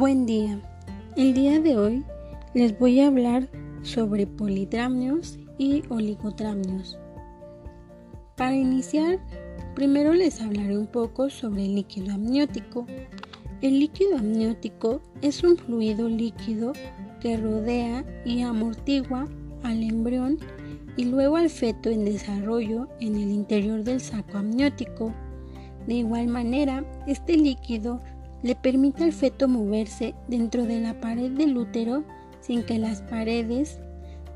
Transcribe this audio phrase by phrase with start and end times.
[0.00, 0.58] Buen día.
[1.14, 2.02] El día de hoy
[2.54, 3.50] les voy a hablar
[3.82, 6.98] sobre polidramnios y oligotramnios.
[8.34, 9.18] Para iniciar,
[9.74, 12.86] primero les hablaré un poco sobre el líquido amniótico.
[13.60, 16.72] El líquido amniótico es un fluido líquido
[17.20, 19.28] que rodea y amortigua
[19.62, 20.38] al embrión
[20.96, 25.12] y luego al feto en desarrollo en el interior del saco amniótico.
[25.86, 28.00] De igual manera, este líquido
[28.42, 32.04] le permite al feto moverse dentro de la pared del útero
[32.40, 33.78] sin que las paredes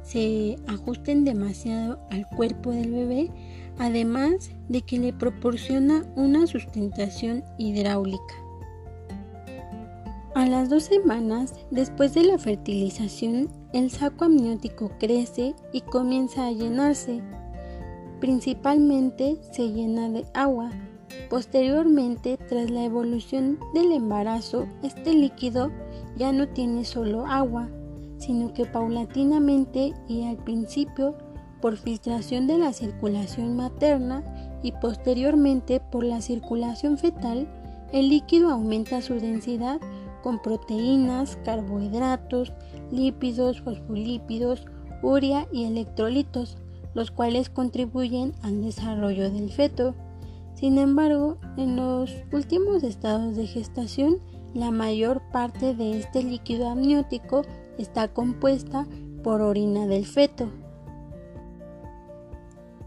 [0.03, 3.31] se ajusten demasiado al cuerpo del bebé,
[3.79, 8.35] además de que le proporciona una sustentación hidráulica.
[10.35, 16.53] A las dos semanas después de la fertilización, el saco amniótico crece y comienza a
[16.53, 17.23] llenarse.
[18.21, 20.71] Principalmente se llena de agua,
[21.31, 25.71] Posteriormente, tras la evolución del embarazo, este líquido
[26.17, 27.69] ya no tiene solo agua,
[28.19, 31.17] sino que paulatinamente y al principio
[31.61, 34.23] por filtración de la circulación materna
[34.63, 37.49] y posteriormente por la circulación fetal,
[37.93, 39.81] el líquido aumenta su densidad
[40.23, 42.53] con proteínas, carbohidratos,
[42.91, 44.67] lípidos, fosfolípidos,
[45.03, 46.57] urea y electrolitos,
[46.95, 49.95] los cuales contribuyen al desarrollo del feto.
[50.55, 54.21] Sin embargo, en los últimos estados de gestación,
[54.55, 57.43] la mayor parte de este líquido amniótico
[57.77, 58.87] está compuesta
[59.23, 60.49] por orina del feto.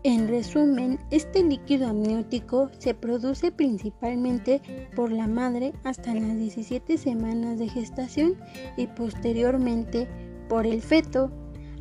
[0.03, 4.61] En resumen, este líquido amniótico se produce principalmente
[4.95, 8.35] por la madre hasta las 17 semanas de gestación
[8.77, 10.07] y posteriormente
[10.47, 11.29] por el feto.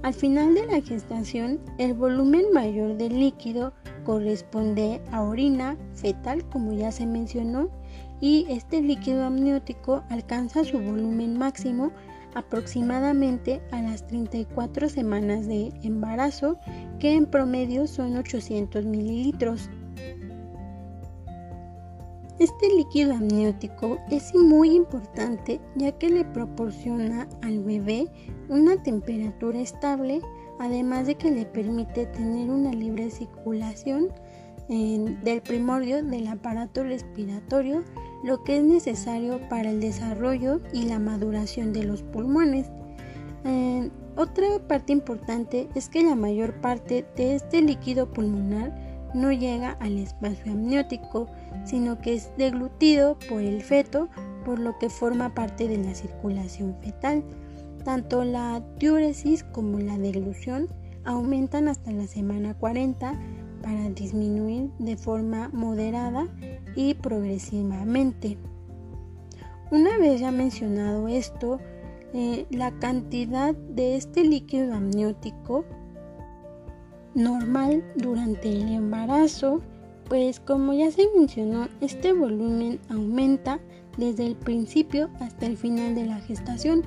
[0.03, 3.73] Al final de la gestación, el volumen mayor del líquido
[4.05, 7.71] corresponde a orina fetal, como ya se mencionó,
[8.21, 11.91] y este líquido amniótico alcanza su volumen máximo
[12.35, 16.59] aproximadamente a las 34 semanas de embarazo,
[17.01, 19.71] que en promedio son 800 mililitros.
[22.39, 28.07] Este líquido amniótico es muy importante ya que le proporciona al bebé
[28.49, 30.21] una temperatura estable
[30.59, 34.09] además de que le permite tener una libre circulación
[34.69, 37.85] del primordio del aparato respiratorio,
[38.25, 42.67] lo que es necesario para el desarrollo y la maduración de los pulmones.
[44.17, 48.75] otra parte importante es que la mayor parte de este líquido pulmonar
[49.15, 51.29] no llega al espacio amniótico,
[51.65, 54.09] sino que es deglutido por el feto,
[54.44, 57.25] por lo que forma parte de la circulación fetal.
[57.84, 60.69] Tanto la diuresis como la deglución
[61.05, 63.19] aumentan hasta la semana 40
[63.62, 66.28] para disminuir de forma moderada
[66.75, 68.38] y progresivamente.
[69.71, 71.59] Una vez ya mencionado esto,
[72.12, 75.65] eh, la cantidad de este líquido amniótico
[77.15, 79.62] normal durante el embarazo,
[80.09, 83.61] pues como ya se mencionó, este volumen aumenta
[83.97, 86.84] desde el principio hasta el final de la gestación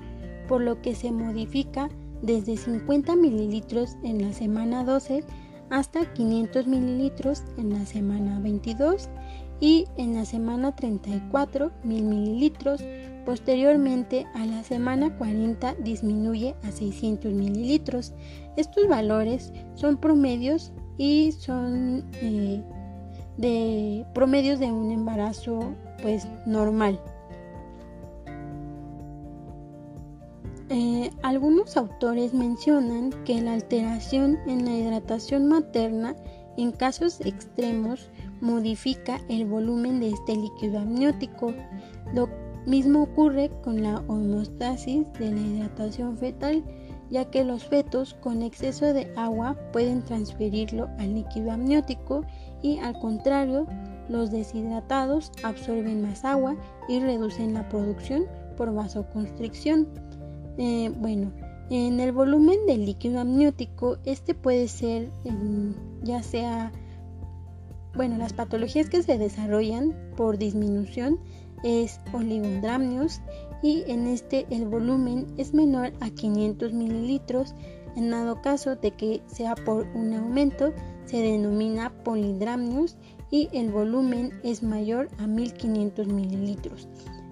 [0.47, 1.89] por lo que se modifica
[2.21, 5.23] desde 50 mililitros en la semana 12
[5.69, 9.09] hasta 500 mililitros en la semana 22
[9.59, 12.83] y en la semana 34 mil mililitros.
[13.25, 18.13] Posteriormente a la semana 40 disminuye a 600 mililitros.
[18.57, 22.63] Estos valores son promedios y son eh,
[23.39, 26.99] de promedios de un embarazo pues normal.
[30.67, 36.15] Eh, algunos autores mencionan que la alteración en la hidratación materna
[36.57, 38.09] en casos extremos
[38.41, 41.53] modifica el volumen de este líquido amniótico.
[42.13, 42.29] Lo
[42.65, 46.61] mismo ocurre con la homeostasis de la hidratación fetal,
[47.09, 52.25] ya que los fetos con exceso de agua pueden transferirlo al líquido amniótico
[52.61, 53.67] y al contrario,
[54.09, 56.55] los deshidratados absorben más agua
[56.87, 58.25] y reducen la producción
[58.57, 59.87] por vasoconstricción.
[60.57, 61.31] Eh, bueno,
[61.69, 65.11] en el volumen del líquido amniótico, este puede ser
[66.01, 66.71] ya sea,
[67.93, 71.19] bueno, las patologías que se desarrollan por disminución
[71.63, 73.21] es oligodramnios
[73.61, 77.53] y en este el volumen es menor a 500 mililitros.
[77.95, 80.73] En dado caso de que sea por un aumento,
[81.09, 82.95] se denomina polidramnios
[83.31, 86.87] y el volumen es mayor a 1500 mililitros.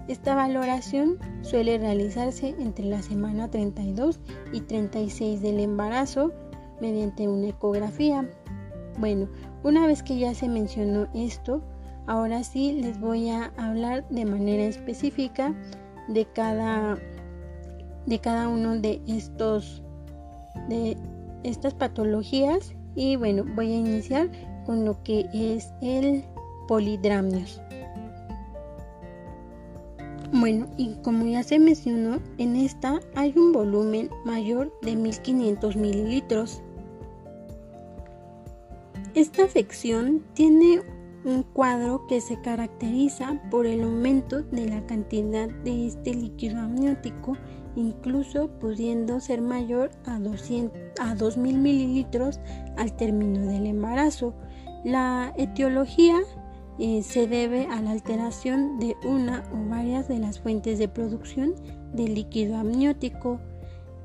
[0.08, 4.18] Esta valoración suele realizarse entre la semana 32
[4.52, 6.32] y 36 del embarazo
[6.80, 8.28] mediante una ecografía.
[8.98, 9.28] Bueno,
[9.62, 11.62] una vez que ya se mencionó esto,
[12.08, 15.54] ahora sí les voy a hablar de manera específica
[16.08, 16.98] de cada
[18.06, 19.84] de cada uno de estos
[20.68, 20.96] de
[21.44, 24.28] estas patologías y bueno voy a iniciar
[24.66, 26.24] con lo que es el
[26.66, 27.60] polidramnios
[30.30, 36.62] bueno, y como ya se mencionó, en esta hay un volumen mayor de 1500 mililitros.
[39.14, 40.82] Esta afección tiene
[41.24, 47.36] un cuadro que se caracteriza por el aumento de la cantidad de este líquido amniótico,
[47.78, 52.40] incluso pudiendo ser mayor a, 200, a 2000 mililitros
[52.76, 54.34] al término del embarazo.
[54.84, 56.18] La etiología
[56.78, 61.54] eh, se debe a la alteración de una o varias de las fuentes de producción
[61.92, 63.40] de líquido amniótico.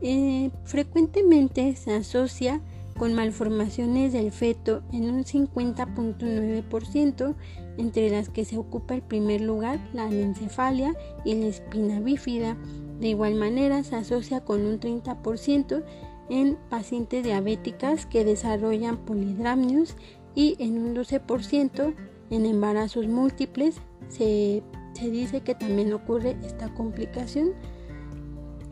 [0.02, 2.62] Eh, frecuentemente se asocia
[2.98, 7.36] con malformaciones del feto en un 50.9%,
[7.78, 10.94] entre las que se ocupa el primer lugar la anencefalia
[11.26, 12.56] y la espina bífida.
[13.00, 15.84] De igual manera se asocia con un 30%
[16.30, 19.96] en pacientes diabéticas que desarrollan polidramnios
[20.36, 21.94] y en un 12%
[22.30, 23.76] en embarazos múltiples
[24.10, 24.64] se,
[25.02, 27.52] dice que también ocurre esta complicación.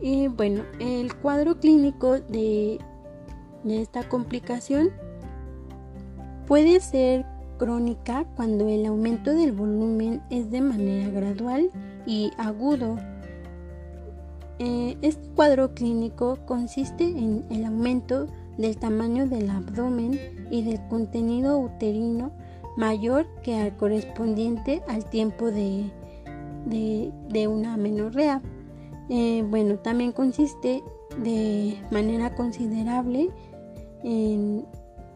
[0.00, 2.80] Y bueno, el cuadro clínico de,
[3.62, 4.90] de esta complicación
[6.46, 7.24] puede ser
[7.58, 11.70] crónica cuando el aumento del volumen es de manera gradual
[12.06, 12.96] y agudo.
[14.58, 18.26] Eh, este cuadro clínico consiste en el aumento
[18.58, 20.18] del tamaño del abdomen
[20.50, 22.32] y del contenido uterino
[22.76, 25.90] mayor que al correspondiente al tiempo de,
[27.48, 28.40] una menorrea.
[29.08, 30.82] Eh, bueno, también consiste
[31.22, 33.30] de manera considerable
[34.04, 34.64] en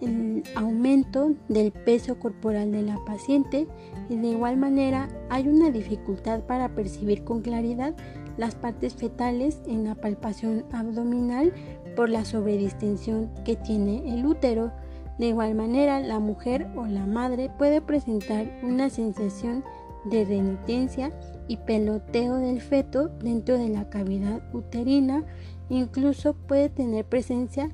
[0.01, 3.67] el aumento del peso corporal de la paciente
[4.09, 7.95] y de igual manera hay una dificultad para percibir con claridad
[8.37, 11.53] las partes fetales en la palpación abdominal
[11.95, 14.73] por la sobredistensión que tiene el útero.
[15.19, 19.65] De igual manera, la mujer o la madre puede presentar una sensación
[20.05, 21.11] de renitencia
[21.49, 25.25] y peloteo del feto dentro de la cavidad uterina,
[25.69, 27.71] incluso puede tener presencia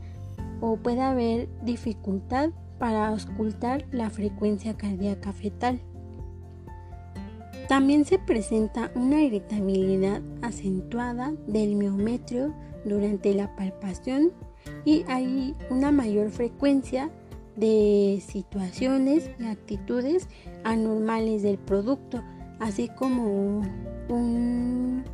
[0.60, 5.80] o puede haber dificultad para auscultar la frecuencia cardíaca fetal.
[7.68, 12.54] También se presenta una irritabilidad acentuada del miometrio
[12.84, 14.32] durante la palpación
[14.84, 17.10] y hay una mayor frecuencia
[17.56, 20.28] de situaciones y actitudes
[20.64, 22.22] anormales del producto,
[22.58, 23.62] así como
[24.08, 25.04] un,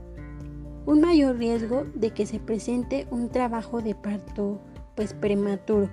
[0.86, 4.60] un mayor riesgo de que se presente un trabajo de parto
[4.94, 5.88] pues prematuro.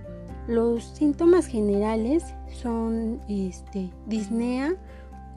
[0.48, 2.24] Los síntomas generales
[2.62, 4.76] son este, disnea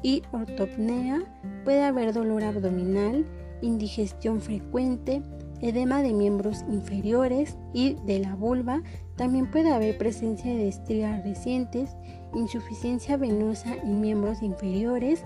[0.02, 1.22] y ortopnea,
[1.64, 3.24] puede haber dolor abdominal,
[3.62, 5.22] indigestión frecuente,
[5.60, 8.82] edema de miembros inferiores y de la vulva,
[9.16, 11.96] también puede haber presencia de estrías recientes,
[12.34, 15.24] insuficiencia venosa en miembros inferiores,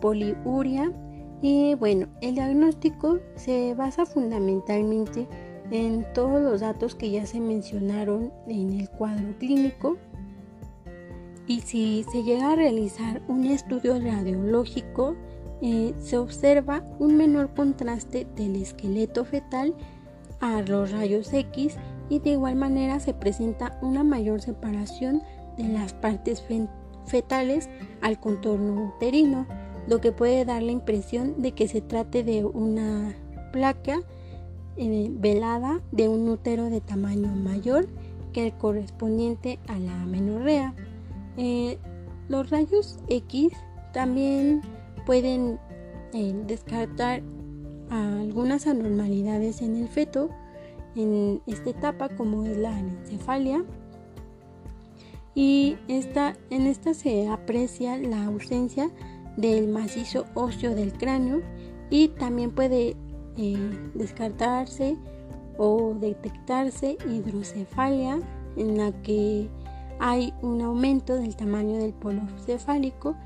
[0.00, 0.92] poliuria.
[1.42, 5.28] Y bueno, el diagnóstico se basa fundamentalmente
[5.70, 9.98] en todos los datos que ya se mencionaron en el cuadro clínico
[11.46, 15.14] y si se llega a realizar un estudio radiológico
[15.62, 19.74] eh, se observa un menor contraste del esqueleto fetal
[20.40, 21.76] a los rayos X
[22.08, 25.22] y de igual manera se presenta una mayor separación
[25.56, 26.44] de las partes
[27.06, 27.68] fetales
[28.02, 29.46] al contorno uterino,
[29.88, 33.14] lo que puede dar la impresión de que se trate de una
[33.52, 34.00] placa
[34.76, 37.86] eh, velada de un útero de tamaño mayor
[38.32, 40.74] que el correspondiente a la menorrea.
[41.36, 41.78] Eh,
[42.28, 43.52] los rayos X
[43.92, 44.62] también
[45.06, 45.58] pueden
[46.12, 47.22] eh, descartar
[47.90, 50.30] algunas anormalidades en el feto
[50.96, 53.64] en esta etapa como es la anencefalia.
[55.34, 58.90] Y esta, en esta se aprecia la ausencia
[59.36, 61.42] del macizo óseo del cráneo
[61.90, 62.96] y también puede
[63.36, 64.96] eh, descartarse
[65.58, 68.20] o detectarse hidrocefalia
[68.56, 69.48] en la que
[70.00, 73.16] hay un aumento del tamaño del polo cefálico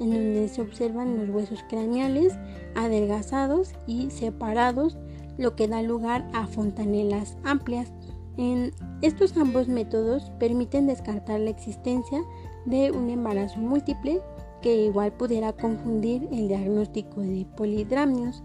[0.00, 2.38] en donde se observan los huesos craneales
[2.74, 4.96] adelgazados y separados,
[5.36, 7.92] lo que da lugar a fontanelas amplias.
[8.36, 12.22] En estos ambos métodos permiten descartar la existencia
[12.66, 14.20] de un embarazo múltiple
[14.62, 18.42] que igual pudiera confundir el diagnóstico de polidramnios.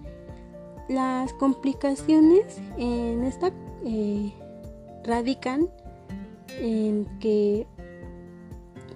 [0.89, 3.51] Las complicaciones en esta
[3.85, 4.33] eh,
[5.03, 5.69] radican
[6.59, 7.67] en que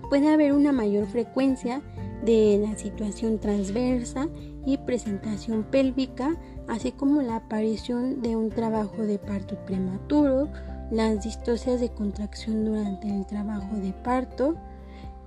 [0.10, 1.82] puede haber una mayor frecuencia
[2.24, 4.28] de la situación transversa
[4.66, 6.36] y presentación pélvica,
[6.68, 10.50] así como la aparición de un trabajo de parto prematuro,
[10.92, 14.56] las distocias de contracción durante el trabajo de parto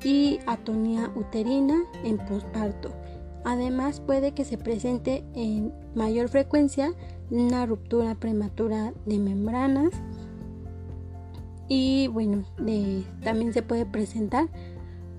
[0.03, 2.91] y atonía uterina en posparto.
[3.45, 6.93] Además puede que se presente en mayor frecuencia
[7.31, 9.91] una ruptura prematura de membranas
[11.69, 12.45] y bueno,
[13.23, 14.49] también se puede presentar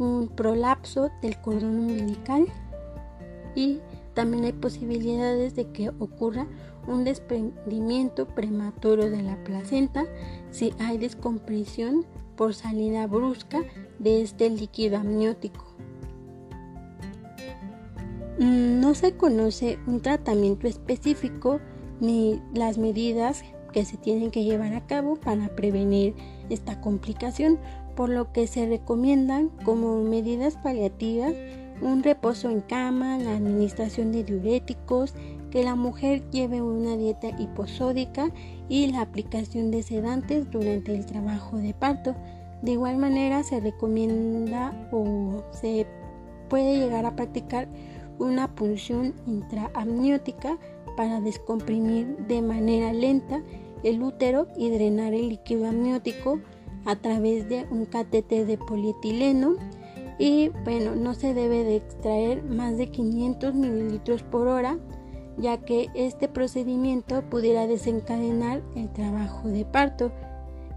[0.02, 2.48] un prolapso del cordón umbilical
[3.56, 3.80] y
[4.16, 6.48] también hay posibilidades de que ocurra
[6.88, 10.06] un desprendimiento prematuro de la placenta
[10.50, 12.06] si hay descompresión
[12.36, 13.62] por salida brusca
[14.00, 15.66] de este líquido amniótico.
[18.40, 21.60] No se conoce un tratamiento específico
[22.00, 26.16] ni las medidas que se tienen que llevar a cabo para prevenir
[26.50, 27.60] esta complicación,
[28.02, 31.36] por lo que se recomiendan como medidas paliativas
[31.82, 35.14] un reposo en cama, la administración de diuréticos,
[35.52, 38.32] que la mujer lleve una dieta hiposódica
[38.68, 42.16] y la aplicación de sedantes durante el trabajo de parto.
[42.64, 45.86] De igual manera se recomienda o se
[46.50, 47.68] puede llegar a practicar
[48.18, 50.58] una punción intraamniótica
[50.98, 53.44] para descomprimir de manera lenta
[53.84, 56.40] el útero y drenar el líquido amniótico
[56.86, 59.56] a través de un catéter de polietileno
[60.20, 64.78] y bueno no se debe de extraer más de 500 mililitros por hora
[65.38, 70.12] ya que este procedimiento pudiera desencadenar el trabajo de parto.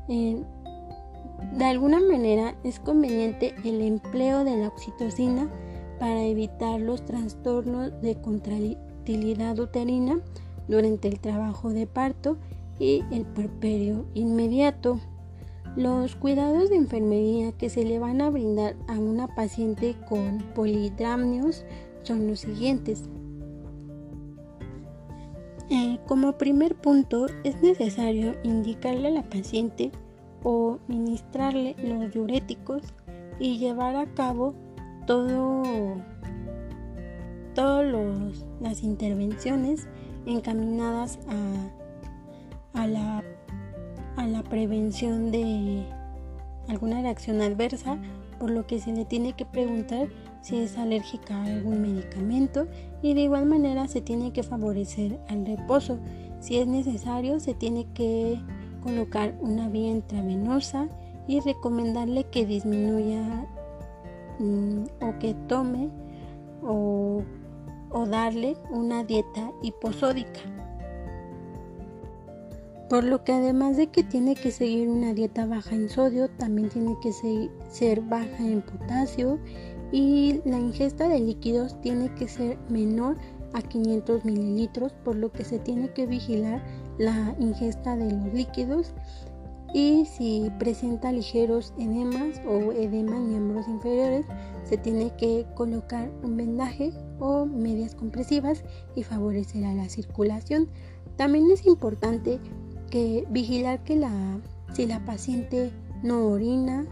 [0.09, 5.51] de alguna manera es conveniente el empleo de la oxitocina
[5.99, 10.21] para evitar los trastornos de contractilidad uterina
[10.69, 12.37] durante el trabajo de parto
[12.79, 14.99] y el puerperio inmediato.
[15.77, 21.65] Los cuidados de enfermería que se le van a brindar a una paciente con polidramnios
[22.03, 23.09] son los siguientes.
[25.71, 29.91] Eh, como primer punto, es necesario indicarle a la paciente
[30.45, 32.83] o ministrarle los diuréticos
[33.41, 34.55] y llevar a cabo
[35.07, 35.97] todo,
[37.55, 39.89] todas las intervenciones
[40.27, 41.19] encaminadas
[42.75, 43.25] a, a, la,
[44.17, 45.85] a la prevención de
[46.69, 47.99] alguna reacción adversa,
[48.39, 50.09] por lo que se le tiene que preguntar
[50.41, 52.67] si es alérgica a algún medicamento
[53.03, 55.99] y de igual manera se tiene que favorecer al reposo.
[56.41, 58.39] Si es necesario se tiene que
[58.83, 60.89] colocar una vía intravenosa
[61.27, 63.47] y recomendarle que disminuya
[64.39, 65.89] mm, o que tome
[66.63, 67.23] o,
[67.91, 70.41] o darle una dieta hiposódica.
[72.95, 76.69] Por lo que además de que tiene que seguir una dieta baja en sodio, también
[76.69, 77.11] tiene que
[77.69, 79.41] ser baja en potasio
[79.91, 83.17] y la ingesta de líquidos tiene que ser menor
[83.53, 86.65] a 500 mililitros, por lo que se tiene que vigilar
[86.97, 88.95] la ingesta de los líquidos
[89.73, 94.25] y si presenta ligeros edemas o edema en miembros inferiores,
[94.63, 98.63] se tiene que colocar un vendaje o medias compresivas
[98.95, 100.69] y favorecer a la circulación.
[101.17, 102.39] También es importante
[103.31, 104.41] vigilar que la,
[104.73, 105.71] si la paciente
[106.03, 106.87] no orina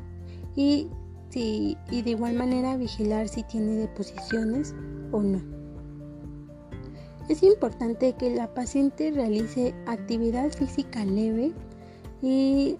[0.57, 0.89] y
[1.35, 4.75] y de igual manera vigilar si tiene deposiciones
[5.13, 5.41] o no.
[7.29, 11.53] Es importante que la paciente realice actividad física leve
[12.21, 12.77] y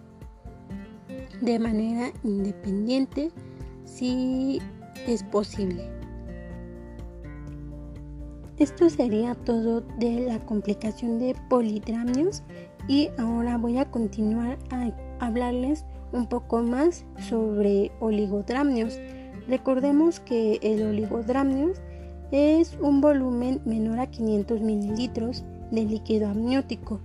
[1.41, 3.31] de manera independiente
[3.85, 4.61] si
[5.07, 5.89] es posible.
[8.59, 12.43] Esto sería todo de la complicación de polidramios
[12.89, 14.91] y ahora voy a continuar a
[15.25, 18.99] hablarles un poco más sobre oligodramnios.
[19.49, 21.81] Recordemos que el oligodramnios
[22.31, 27.01] es un volumen menor a 500 mililitros de líquido amniótico.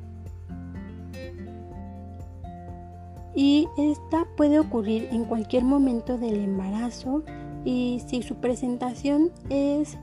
[3.35, 7.23] Y esta puede ocurrir en cualquier momento del embarazo
[7.63, 9.97] y si su presentación es,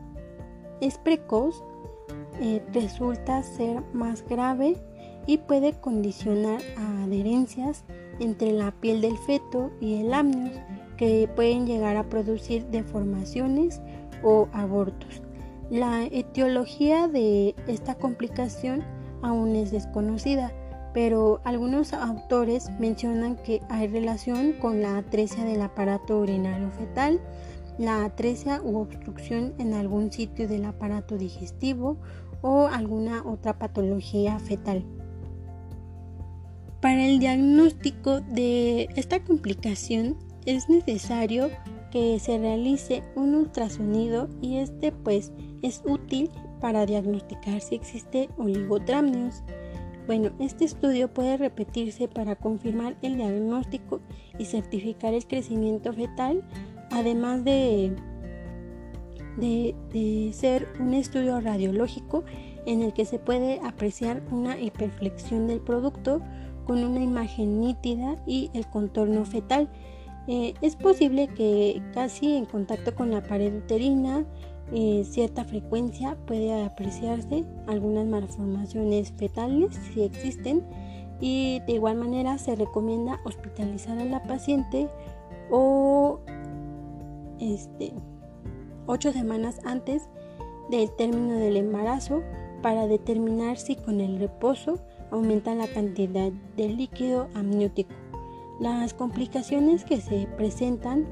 [0.80, 1.64] es precoz,
[2.40, 4.76] eh, resulta ser más grave
[5.26, 6.60] y puede condicionar
[7.02, 7.84] adherencias
[8.20, 10.52] entre la piel del feto y el amnios
[10.96, 13.80] que pueden llegar a producir deformaciones
[14.22, 15.22] o abortos.
[15.70, 18.84] La etiología de esta complicación
[19.22, 20.52] aún es desconocida,
[20.92, 27.20] pero algunos autores mencionan que hay relación con la atresia del aparato urinario fetal,
[27.78, 31.96] la atresia u obstrucción en algún sitio del aparato digestivo
[32.42, 34.84] o alguna otra patología fetal.
[36.84, 41.48] Para el diagnóstico de esta complicación es necesario
[41.90, 46.28] que se realice un ultrasonido y este pues es útil
[46.60, 49.42] para diagnosticar si existe oligotramnios.
[50.06, 54.02] Bueno, este estudio puede repetirse para confirmar el diagnóstico
[54.38, 56.44] y certificar el crecimiento fetal,
[56.90, 57.96] además de,
[59.38, 62.24] de, de ser un estudio radiológico
[62.66, 66.20] en el que se puede apreciar una hiperflexión del producto
[66.66, 69.68] con una imagen nítida y el contorno fetal.
[70.26, 74.24] Eh, es posible que casi en contacto con la pared uterina,
[74.72, 80.64] eh, cierta frecuencia puede apreciarse algunas malformaciones fetales si existen
[81.20, 84.88] y de igual manera se recomienda hospitalizar a la paciente
[85.50, 86.20] o
[87.40, 87.92] este,
[88.86, 90.08] 8 semanas antes
[90.70, 92.22] del término del embarazo
[92.62, 94.78] para determinar si con el reposo
[95.14, 97.94] aumenta la cantidad de líquido amniótico.
[98.60, 101.06] Las complicaciones que se presentan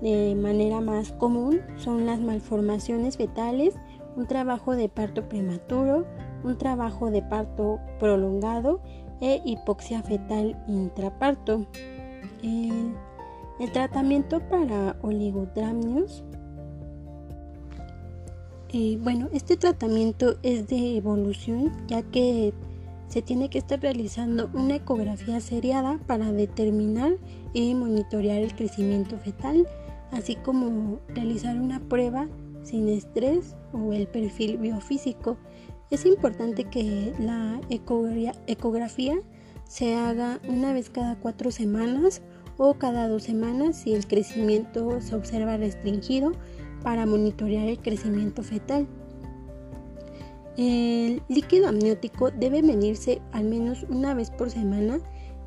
[0.00, 3.74] de manera más común son las malformaciones fetales,
[4.16, 6.06] un trabajo de parto prematuro,
[6.44, 8.80] un trabajo de parto prolongado
[9.20, 11.66] e hipoxia fetal intraparto.
[12.42, 12.94] El,
[13.74, 16.24] tratamiento para oligodramnios
[18.72, 22.54] eh, bueno, este tratamiento es de evolución ya que
[23.10, 27.18] se tiene que estar realizando una ecografía seriada para determinar
[27.52, 29.66] y monitorear el crecimiento fetal,
[30.12, 32.28] así como realizar una prueba
[32.62, 35.36] sin estrés o el perfil biofísico.
[35.90, 39.20] Es importante que la ecografía
[39.64, 42.22] se haga una vez cada cuatro semanas
[42.58, 46.30] o cada dos semanas si el crecimiento se observa restringido
[46.84, 48.86] para monitorear el crecimiento fetal.
[50.60, 55.00] El líquido amniótico debe medirse al menos una vez por semana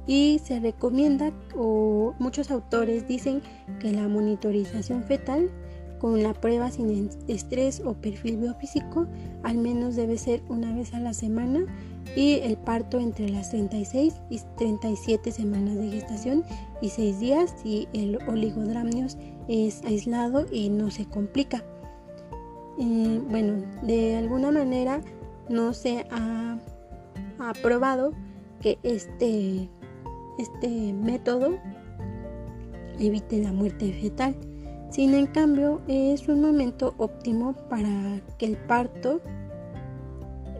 [0.08, 3.44] y se recomienda o muchos autores dicen
[3.80, 5.52] que la monitorización fetal
[6.00, 9.06] con la prueba sin estrés o perfil biofísico
[9.44, 11.64] al menos debe ser una vez a la semana
[12.16, 16.44] y el parto entre las 36 y 37 semanas de gestación
[16.82, 21.64] y 6 días si el oligodramnios es aislado y no se complica.
[22.78, 25.02] Bueno, de alguna manera
[25.50, 26.58] no se ha,
[27.40, 28.14] ha probado
[28.62, 29.70] que este,
[30.40, 31.58] este método
[33.00, 34.36] evite la muerte fetal.
[34.90, 39.22] Sin en cambio, es un momento óptimo para que el parto,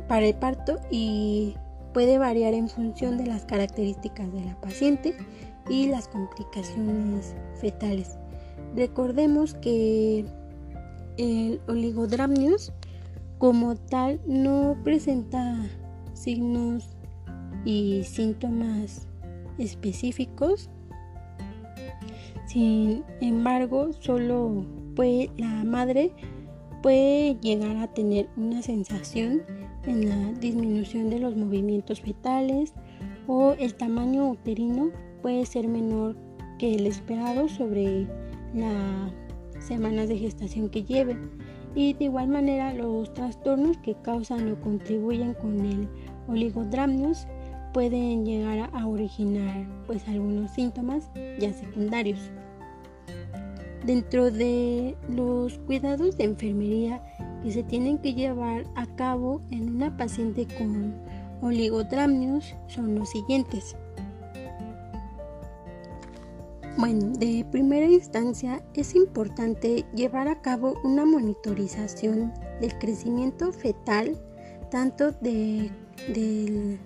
[0.08, 1.56] para el parto y
[1.94, 5.16] puede variar en función de las características de la paciente
[5.70, 8.18] y las complicaciones fetales.
[8.76, 10.26] Recordemos que
[11.18, 12.74] el oligodramnios
[13.38, 15.56] como tal no presenta
[16.14, 16.96] signos
[17.66, 19.08] y síntomas
[19.58, 20.70] específicos.
[22.48, 24.66] Sin embargo, solo
[25.38, 26.12] la madre
[26.82, 29.42] puede llegar a tener una sensación
[29.86, 32.74] en la disminución de los movimientos fetales
[33.28, 36.16] o el tamaño uterino puede ser menor
[36.60, 38.08] que el esperado sobre
[38.54, 39.12] las
[39.64, 41.32] semanas de gestación que lleven
[41.76, 45.88] y de igual manera los trastornos que causan o contribuyen con el
[46.28, 47.28] oligodramnios
[47.74, 52.20] pueden llegar a originar pues algunos síntomas ya secundarios.
[53.86, 57.04] Dentro de los cuidados de enfermería
[57.44, 60.94] que se tienen que llevar a cabo en una paciente con
[61.42, 63.76] oligodramnios son los siguientes.
[66.76, 74.20] Bueno, de primera instancia es importante llevar a cabo una monitorización del crecimiento fetal,
[74.72, 75.70] tanto de,
[76.08, 76.80] de,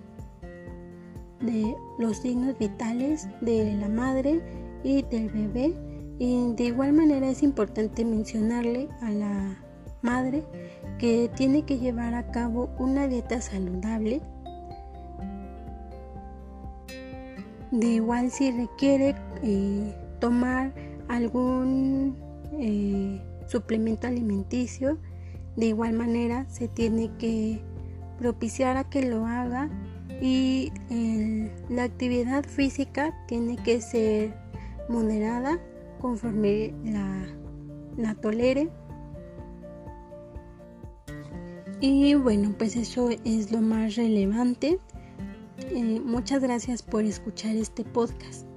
[1.98, 4.42] los signos vitales de la madre
[4.84, 5.74] y del bebé.
[6.18, 9.64] Y de igual manera es importante mencionarle a la
[10.02, 10.44] madre
[10.98, 14.20] que tiene que llevar a cabo una dieta saludable
[17.70, 20.72] De igual si requiere eh, tomar
[21.08, 22.16] algún
[22.58, 24.98] eh, suplemento alimenticio,
[25.56, 27.62] de igual manera se tiene que
[28.18, 29.70] propiciar a que lo haga
[30.20, 30.72] y
[31.68, 34.34] la actividad física tiene que ser
[34.88, 35.60] moderada
[36.00, 37.26] conforme la,
[37.96, 38.68] la tolere.
[41.80, 44.78] Y bueno, pues eso es lo más relevante.
[45.58, 48.47] Eh, muchas gracias por escuchar este podcast.